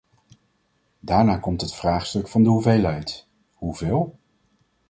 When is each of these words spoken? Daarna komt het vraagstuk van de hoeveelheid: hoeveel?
Daarna 0.99 1.37
komt 1.37 1.61
het 1.61 1.75
vraagstuk 1.75 2.27
van 2.27 2.43
de 2.43 2.49
hoeveelheid: 2.49 3.27
hoeveel? 3.53 4.19